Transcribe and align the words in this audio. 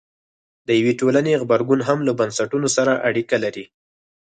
د 0.67 0.69
یوې 0.79 0.93
ټولنې 1.01 1.39
غبرګون 1.41 1.81
هم 1.89 1.99
له 2.07 2.13
بنسټونو 2.19 2.67
سره 2.77 3.01
اړیکه 3.09 3.35
لري. 3.43 3.65